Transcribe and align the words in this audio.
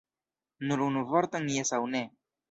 Nur 0.69 0.81
unu 0.85 1.03
vorton 1.11 1.45
jes 1.57 1.73
aŭ 1.79 1.83
ne! 1.97 2.01